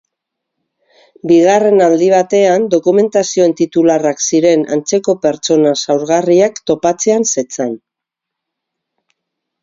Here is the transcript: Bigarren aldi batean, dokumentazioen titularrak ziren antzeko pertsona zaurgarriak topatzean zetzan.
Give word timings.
Bigarren 1.31 1.81
aldi 1.87 2.05
batean, 2.13 2.63
dokumentazioen 2.75 3.53
titularrak 3.59 4.23
ziren 4.27 4.63
antzeko 4.77 5.15
pertsona 5.25 5.73
zaurgarriak 5.89 6.57
topatzean 6.71 7.27
zetzan. 7.35 7.77